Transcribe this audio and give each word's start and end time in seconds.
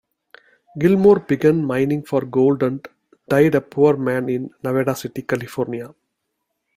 Gilmore 0.79 1.19
began 1.19 1.63
mining 1.63 2.03
for 2.03 2.21
gold 2.21 2.63
and 2.63 2.87
died 3.29 3.53
a 3.53 3.61
poor 3.61 3.95
man 3.97 4.29
in 4.29 4.49
Nevada 4.63 4.95
City, 4.95 5.21
California. 5.21 5.93